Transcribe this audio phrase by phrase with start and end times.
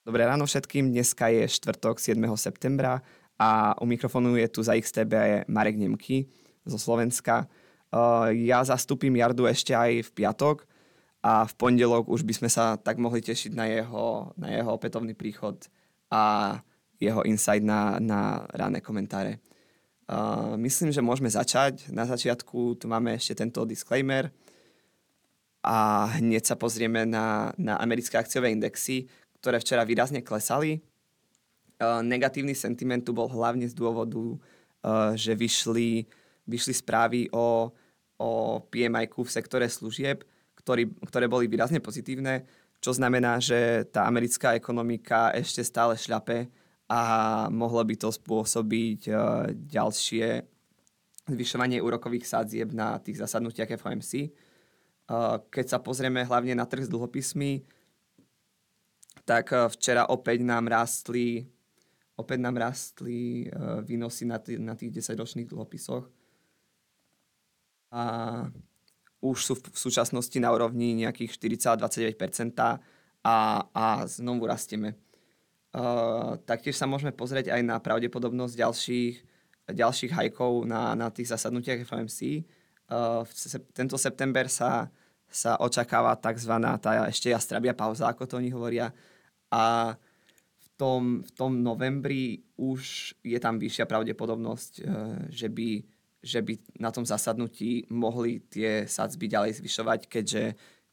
[0.00, 2.16] Dobré ráno všetkým, dneska je štvrtok 7.
[2.32, 3.04] septembra
[3.36, 6.24] a u mikrofónu je tu za XTB Marek Nemky
[6.64, 7.44] zo Slovenska.
[7.92, 10.64] Uh, ja zastúpim Jardu ešte aj v piatok
[11.20, 15.12] a v pondelok už by sme sa tak mohli tešiť na jeho, na jeho opätovný
[15.12, 15.68] príchod
[16.08, 16.56] a
[16.96, 19.36] jeho insight na, na ráne komentáre.
[20.08, 21.92] Uh, myslím, že môžeme začať.
[21.92, 24.32] Na začiatku tu máme ešte tento disclaimer
[25.60, 29.04] a hneď sa pozrieme na, na americké akciové indexy,
[29.40, 30.84] ktoré včera výrazne klesali.
[31.80, 36.04] Uh, negatívny sentiment tu bol hlavne z dôvodu, uh, že vyšli,
[36.44, 37.72] vyšli správy o,
[38.20, 38.30] o
[38.68, 40.20] PMI v sektore služieb,
[40.60, 42.44] ktorý, ktoré boli výrazne pozitívne,
[42.84, 46.52] čo znamená, že tá americká ekonomika ešte stále šľape
[46.92, 47.00] a
[47.48, 50.44] mohlo by to spôsobiť uh, ďalšie
[51.30, 54.34] zvyšovanie úrokových sádzieb na tých zasadnutiach FOMC.
[55.50, 57.62] Keď sa pozrieme hlavne na trh s dlhopismi,
[59.30, 61.46] tak eh, včera opäť nám rástli
[62.20, 66.04] opäť nám rástli uh, výnosy na, t- na tých 10-ročných dlhopisoch.
[67.96, 68.02] A
[69.24, 72.76] už sú v, súčasnosti na úrovni nejakých 4,29% a,
[73.72, 75.00] a znovu rastieme.
[75.72, 79.14] Uh, taktiež sa môžeme pozrieť aj na pravdepodobnosť ďalších,
[79.72, 82.44] ďalších hajkov na, na tých zasadnutiach FOMC.
[82.90, 84.92] Uh, v se, tento september sa,
[85.30, 86.52] sa očakáva tzv.
[86.82, 88.90] tá ešte jastrabia pauza, ako to oni hovoria,
[89.50, 89.94] a
[90.58, 94.84] v tom, v tom novembri už je tam vyššia pravdepodobnosť, eh,
[95.28, 95.68] že by,
[96.22, 100.44] že by na tom zasadnutí mohli tie sadzby ďalej zvyšovať, keďže,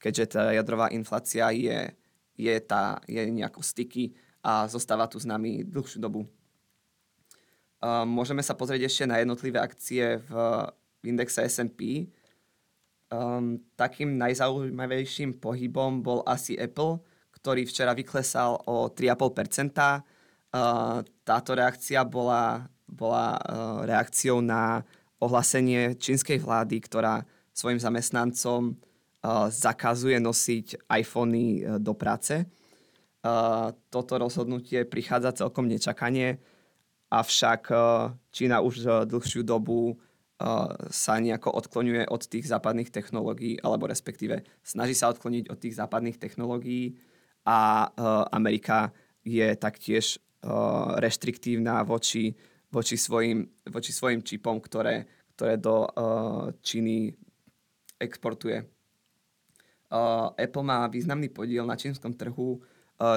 [0.01, 1.93] keďže tá jadrová inflácia je,
[2.35, 4.13] je, tá, je nejako styky
[4.43, 6.29] a zostáva tu s nami dlhšiu dobu.
[7.85, 10.31] Môžeme sa pozrieť ešte na jednotlivé akcie v,
[11.05, 12.09] indexe S&P.
[13.07, 16.99] Um, takým najzaujímavejším pohybom bol asi Apple,
[17.47, 20.03] ktorý včera vyklesal o 3,5%.
[21.23, 23.39] Táto reakcia bola, bola
[23.87, 24.83] reakciou na
[25.23, 27.23] ohlásenie čínskej vlády, ktorá
[27.55, 28.75] svojim zamestnancom
[29.47, 32.43] zakazuje nosiť iPhony do práce.
[33.87, 36.43] Toto rozhodnutie prichádza celkom nečakanie,
[37.07, 37.75] avšak e,
[38.31, 39.95] Čína už dlhšiu dobu
[40.91, 46.19] sa nejako odklonuje od tých západných technológií, alebo respektíve snaží sa odkloniť od tých západných
[46.19, 46.99] technológií
[47.47, 48.91] a uh, Amerika
[49.23, 52.35] je taktiež uh, reštriktívna voči,
[52.67, 55.07] voči, svojim, voči svojim čipom, ktoré,
[55.39, 57.15] ktoré do uh, Číny
[57.95, 58.67] exportuje.
[60.35, 62.59] Apple má významný podiel na čínskom trhu,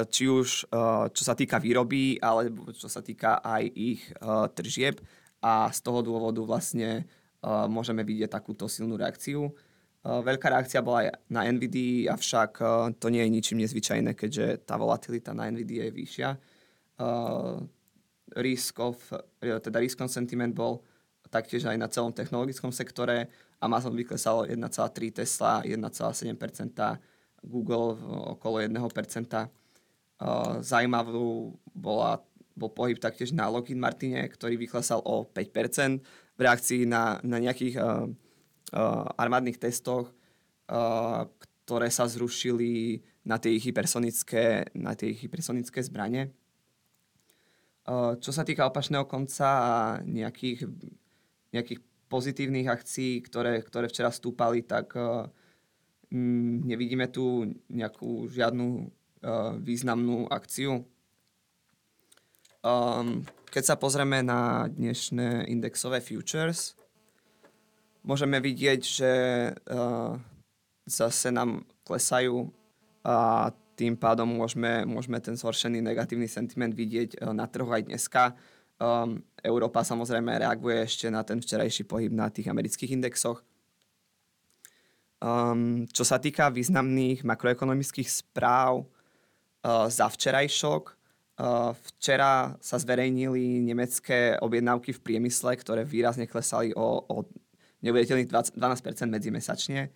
[0.07, 0.71] či už
[1.11, 4.07] čo sa týka výroby, alebo čo sa týka aj ich
[4.55, 5.03] tržieb
[5.43, 7.11] a z toho dôvodu vlastne
[7.45, 9.51] môžeme vidieť takúto silnú reakciu.
[10.01, 14.65] Eh, veľká reakcia bola aj na NVD, avšak eh, to nie je ničím nezvyčajné, keďže
[14.65, 16.29] tá volatilita na NVD je vyššia.
[17.05, 17.57] Eh,
[18.41, 18.97] risk of,
[19.43, 20.81] teda risk on sentiment bol
[21.29, 23.29] taktiež aj na celom technologickom sektore.
[23.61, 26.97] Amazon vyklesal 1,3, Tesla 1,7%,
[27.45, 27.99] Google
[28.39, 29.51] okolo 1%.
[30.63, 32.23] Zajímavú bola,
[32.55, 36.03] bol pohyb taktiež na Lockheed Martine, ktorý vyklesal o 5%
[36.35, 37.79] v reakcii na, na nejakých
[39.19, 40.11] armádnych testoch,
[40.71, 41.27] uh,
[41.67, 46.31] ktoré sa zrušili na tie hypersonické, na tie hypersonické zbranie.
[47.85, 49.75] Uh, čo sa týka opačného konca a
[50.07, 50.71] nejakých,
[51.53, 55.27] nejakých pozitívnych akcií, ktoré, ktoré včera stúpali, tak uh,
[56.11, 58.89] m, nevidíme tu nejakú žiadnu
[59.61, 60.81] významnú akciu.
[62.65, 63.21] Um,
[63.53, 66.73] keď sa pozrieme na dnešné indexové futures,
[68.05, 69.13] môžeme vidieť, že
[69.55, 70.17] uh,
[70.89, 72.49] zase nám klesajú
[73.05, 78.37] a tým pádom môžeme, môžeme ten zhoršený negatívny sentiment vidieť uh, na trhu aj dneska.
[78.81, 83.45] Um, Európa samozrejme reaguje ešte na ten včerajší pohyb na tých amerických indexoch.
[85.21, 94.41] Um, čo sa týka významných makroekonomických správ uh, za včerajšok, uh, včera sa zverejnili nemecké
[94.41, 97.29] objednávky v priemysle, ktoré výrazne klesali o, o
[97.83, 98.57] neuveriteľných 12%
[99.09, 99.91] medzimesačne.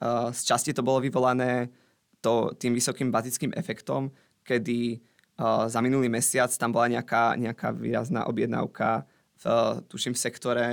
[0.00, 1.70] Uh, z časti to bolo vyvolané
[2.24, 4.08] to, tým vysokým bazickým efektom,
[4.44, 5.00] kedy
[5.66, 9.02] za minulý mesiac tam bola nejaká, nejaká výrazná objednávka
[9.42, 9.44] v,
[9.90, 10.66] tuším, v sektore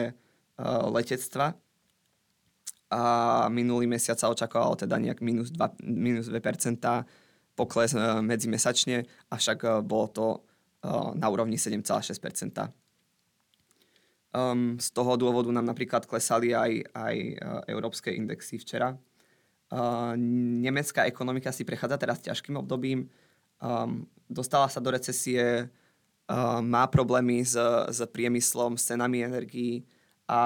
[0.86, 1.58] letectva
[2.92, 3.02] a
[3.48, 6.84] minulý mesiac sa očakávalo teda nejak minus 2%, minus 2%
[7.56, 10.28] pokles uh, medzimesačne, avšak uh, bolo to
[10.84, 12.20] uh, na úrovni 7,6%.
[14.32, 18.96] Um, z toho dôvodu nám napríklad klesali aj, aj uh, európske indexy včera.
[19.68, 20.16] Uh,
[20.64, 23.12] nemecká ekonomika si prechádza teraz ťažkým obdobím.
[23.60, 27.60] um, dostala sa do recesie, uh, má problémy s,
[27.92, 29.84] s priemyslom, s cenami energií
[30.32, 30.42] a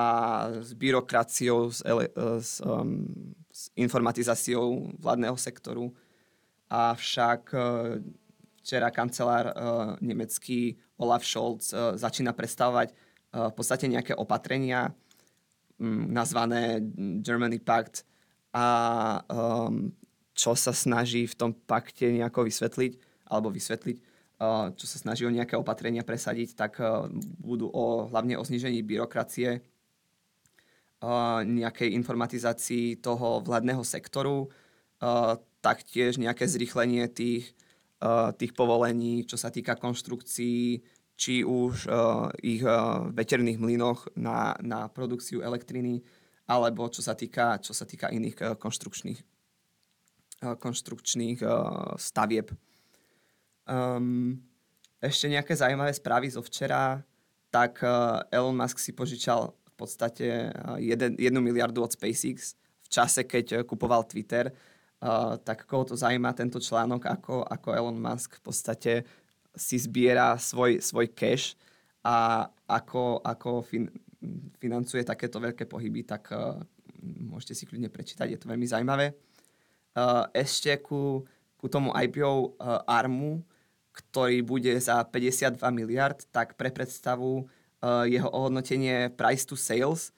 [0.50, 2.10] s byrokraciou, s, ele,
[2.42, 3.06] s, um,
[3.54, 5.94] s informatizáciou vládneho sektoru.
[6.74, 8.02] Avšak uh,
[8.66, 9.54] včera kancelár uh,
[10.02, 13.05] nemecký Olaf Scholz uh, začína predstavovať uh,
[13.36, 14.96] v podstate nejaké opatrenia
[15.76, 16.80] um, nazvané
[17.20, 18.08] Germany Pact
[18.56, 18.66] a
[19.28, 19.92] um,
[20.32, 22.92] čo sa snaží v tom pakte nejako vysvetliť,
[23.28, 23.98] alebo vysvetliť,
[24.40, 27.12] uh, čo sa snaží o nejaké opatrenia presadiť, tak uh,
[27.44, 34.48] budú o, hlavne o znižení byrokracie, uh, nejakej informatizácii toho vládneho sektoru,
[35.60, 37.52] taktiež nejaké zrýchlenie tých,
[38.40, 40.82] tých povolení, čo sa týka konštrukcií,
[41.16, 41.88] či už
[42.44, 42.60] ich
[43.16, 46.04] veterných mlynoch na, na produkciu elektriny,
[46.46, 49.20] alebo čo sa týka, čo sa týka iných konštrukčných
[50.44, 51.40] konštrukčných
[51.98, 52.52] stavieb.
[53.66, 54.46] Um,
[55.02, 57.02] ešte nejaké zaujímavé správy zo včera,
[57.50, 57.82] tak
[58.30, 64.52] Elon Musk si požičal v podstate 1 miliardu od SpaceX v čase, keď kupoval Twitter.
[64.96, 68.94] Uh, tak koho to zaujíma tento článok, ako, ako Elon Musk v podstate
[69.56, 71.56] si zbiera svoj, svoj cash
[72.06, 73.90] a ako, ako fin,
[74.60, 76.60] financuje takéto veľké pohyby, tak uh,
[77.02, 79.16] môžete si kľudne prečítať, je to veľmi zaujímavé.
[79.96, 81.24] Uh, ešte ku,
[81.56, 83.42] ku tomu IPO uh, ARMu,
[83.96, 90.12] ktorý bude za 52 miliard, tak pre predstavu uh, jeho ohodnotenie price to sales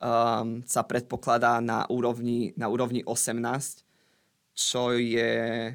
[0.00, 3.84] um, sa predpokladá na úrovni, na úrovni 18,
[4.56, 5.70] čo je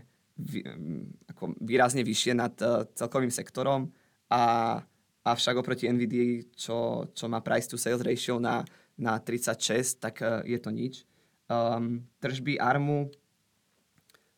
[1.44, 3.92] ako výrazne vyššie nad uh, celkovým sektorom
[4.31, 4.80] a
[5.28, 8.63] avšak oproti NVIDIA, čo, čo má price to sales ratio na,
[8.95, 11.04] na 36, tak uh, je to nič.
[11.51, 13.12] Um, tržby ARMu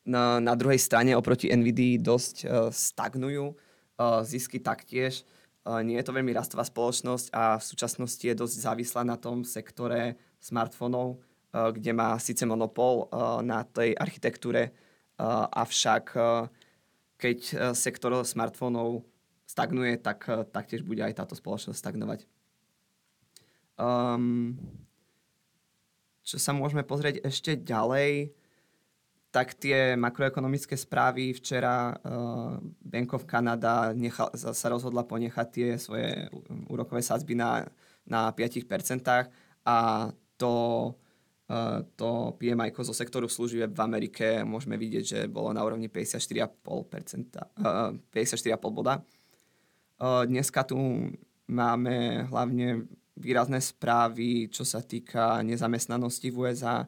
[0.09, 3.53] na, na druhej strane oproti NVIDII dosť uh, stagnujú.
[3.95, 5.23] Uh, zisky taktiež.
[5.63, 9.47] Uh, nie je to veľmi rastová spoločnosť a v súčasnosti je dosť závislá na tom
[9.47, 14.75] sektore smartfónov, uh, kde má síce monopol uh, na tej architektúre,
[15.15, 16.51] uh, avšak uh,
[17.15, 19.03] keď uh, sektor smartfónov
[19.45, 22.27] stagnuje, tak uh, taktiež bude aj táto spoločnosť stagnovať.
[23.75, 24.55] Um,
[26.25, 28.33] čo sa môžeme pozrieť ešte ďalej,
[29.35, 36.31] tak tie makroekonomické správy včera uh, Bank of Canada nechal, sa rozhodla ponechať tie svoje
[36.71, 37.67] úrokové sadzby na,
[38.07, 38.63] na 5%
[39.67, 39.77] a
[40.39, 40.53] to,
[41.93, 42.09] to
[42.41, 48.73] PMI zo sektoru služieb v Amerike môžeme vidieť, že bolo na úrovni 54,5%, uh, 54,5
[48.73, 49.05] boda.
[50.01, 50.77] Uh, dneska tu
[51.45, 56.83] máme hlavne výrazné správy, čo sa týka nezamestnanosti v USA,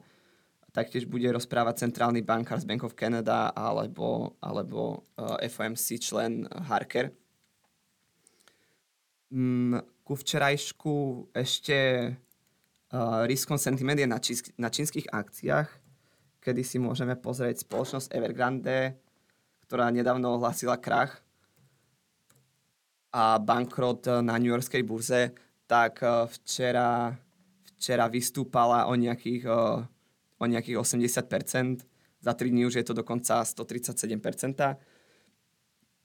[0.72, 7.10] taktiež bude rozprávať centrálny bankár z Bank of Canada alebo, alebo eh, FOMC člen Harker.
[9.32, 10.94] Mm, ku včerajšku
[11.32, 11.76] ešte
[12.92, 15.68] uh, risk sentiment je na, čísk- na čínskych akciách,
[16.40, 18.96] kedy si môžeme pozrieť spoločnosť Evergrande,
[19.68, 21.20] ktorá nedávno ohlasila krach
[23.12, 25.32] a bankrot na New Yorkskej burze,
[25.68, 27.12] tak uh, včera,
[27.76, 29.44] včera vystúpala o nejakých
[30.38, 31.82] o nejakých 80%,
[32.20, 34.76] za 3 dní už je to dokonca 137%.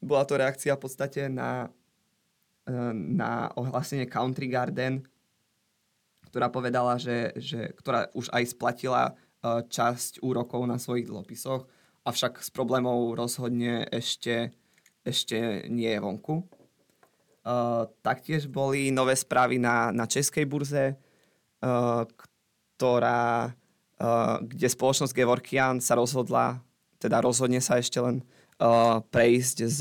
[0.02, 1.70] Bola to reakcia v podstate na,
[2.94, 5.06] na ohlásenie Country Garden,
[6.34, 9.14] ktorá povedala, že, že, ktorá už aj splatila e,
[9.70, 11.70] časť úrokov na svojich dlhopisoch,
[12.10, 14.50] avšak s problémov rozhodne ešte,
[15.06, 16.42] ešte nie je vonku.
[17.44, 22.08] Uh, taktiež boli nové správy na, na českej burze, uh,
[22.76, 26.64] ktorá uh, kde spoločnosť Gevorkian sa rozhodla,
[27.04, 28.24] teda rozhodne sa ešte len
[28.64, 29.80] uh, prejsť z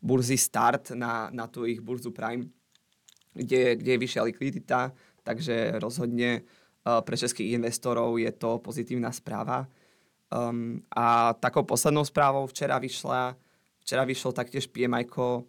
[0.00, 2.48] burzy Start na, na tú ich burzu Prime,
[3.36, 4.88] kde, kde je vyššia likvidita,
[5.24, 6.44] takže rozhodne
[6.84, 9.66] uh, pre českých investorov je to pozitívna správa.
[10.28, 13.36] Um, a takou poslednou správou včera vyšla,
[13.80, 15.42] včera vyšlo taktiež PMI uh,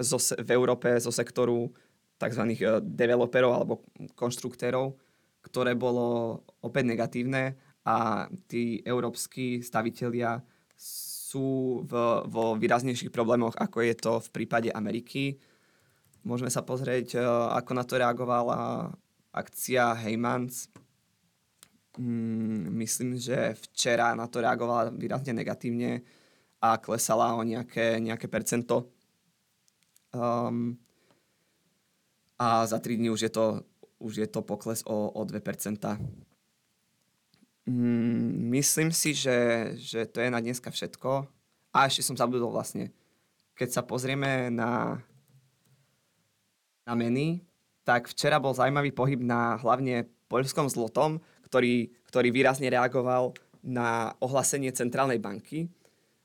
[0.00, 1.70] zo, v Európe zo sektoru
[2.16, 2.42] tzv.
[2.82, 3.74] developerov alebo
[4.14, 4.94] konštruktérov,
[5.42, 10.38] ktoré bolo opäť negatívne a tí európsky stavitelia
[10.78, 11.92] sú v,
[12.28, 15.40] vo výraznejších problémoch, ako je to v prípade Ameriky.
[16.22, 17.22] Môžeme sa pozrieť, e,
[17.58, 18.90] ako na to reagovala
[19.34, 20.70] akcia Heymans.
[21.98, 26.02] Mm, myslím, že včera na to reagovala výrazne negatívne
[26.62, 28.88] a klesala o nejaké, nejaké percento.
[30.12, 30.78] Um,
[32.38, 33.64] a za 3 dní už je to
[34.02, 35.38] už je to pokles o, o 2%.
[37.66, 41.30] Mm, myslím si, že, že to je na dneska všetko
[41.70, 42.90] a ešte som zabudol vlastne,
[43.54, 44.98] keď sa pozrieme na,
[46.86, 47.42] na meny,
[47.82, 54.72] tak včera bol zaujímavý pohyb na hlavne poľskom zlotom, ktorý, ktorý výrazne reagoval na ohlásenie
[54.74, 55.70] centrálnej banky.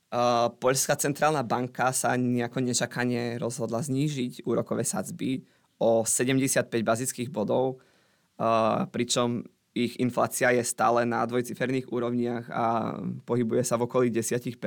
[0.08, 5.44] Uh, Poľská centrálna banka sa nejako nečakane rozhodla znížiť úrokové sadzby
[5.78, 7.84] o 75 bazických bodov,
[8.40, 9.44] uh, pričom
[9.78, 12.98] ich inflácia je stále na dvojciferných úrovniach a
[13.28, 14.58] pohybuje sa v okolí 10%.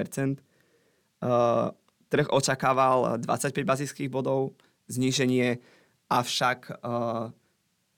[1.24, 1.72] Uh,
[2.12, 4.54] trh očakával 25 bazických bodov
[4.86, 5.58] zníženie,
[6.10, 7.30] avšak uh,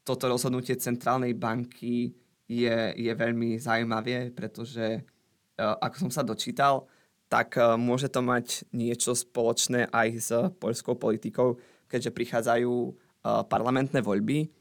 [0.04, 2.12] toto rozhodnutie centrálnej banky
[2.44, 6.84] je, je veľmi zaujímavé, pretože uh, ako som sa dočítal,
[7.32, 11.56] tak uh, môže to mať niečo spoločné aj s poľskou politikou,
[11.88, 14.52] keďže prichádzajú uh, parlamentné voľby.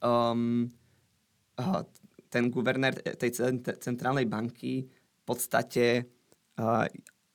[0.00, 0.72] Um,
[2.28, 3.32] ten guvernér tej
[3.80, 6.04] centrálnej banky v podstate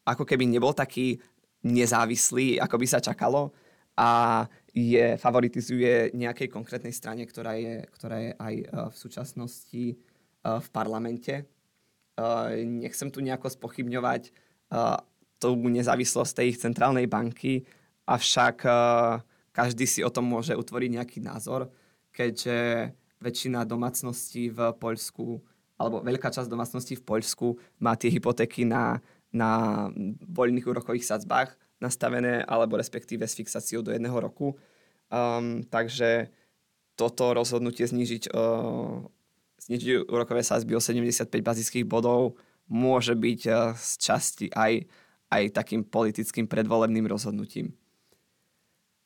[0.05, 1.17] ako keby nebol taký
[1.65, 3.49] nezávislý, ako by sa čakalo
[3.97, 8.55] a je, favoritizuje nejakej konkrétnej strane, ktorá je, ktorá je aj
[8.91, 9.83] v súčasnosti
[10.41, 11.45] v parlamente.
[12.65, 14.31] Nechcem tu nejako spochybňovať
[15.41, 17.67] tú nezávislosť tej ich centrálnej banky,
[18.07, 18.63] avšak
[19.51, 21.67] každý si o tom môže utvoriť nejaký názor,
[22.15, 25.43] keďže väčšina domácností v Poľsku,
[25.75, 27.47] alebo veľká časť domácností v Poľsku
[27.83, 29.85] má tie hypotéky na, na
[30.25, 34.55] voľných úrokových sadzbách nastavené, alebo respektíve s fixáciou do jedného roku.
[35.11, 36.29] Um, takže
[36.95, 39.01] toto rozhodnutie znižiť, uh,
[39.67, 42.37] znižiť úrokové sadzby o 75 bazických bodov
[42.69, 44.87] môže byť uh, z časti aj,
[45.33, 47.73] aj takým politickým predvolebným rozhodnutím.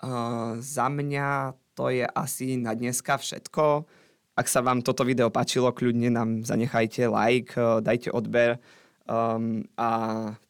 [0.03, 3.88] Uh, za mňa to je asi na dneska všetko.
[4.36, 8.60] Ak sa vám toto video páčilo, kľudne nám zanechajte like, dajte odber
[9.08, 9.89] um, a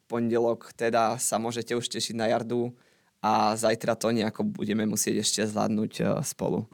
[0.06, 2.74] pondelok teda sa môžete už tešiť na jardu
[3.22, 6.66] a zajtra to nejako budeme musieť ešte zvládnuť uh, spolu.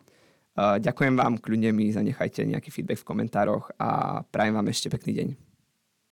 [0.52, 5.12] Uh, ďakujem vám, kľudne mi zanechajte nejaký feedback v komentároch a prajem vám ešte pekný
[5.16, 5.51] deň.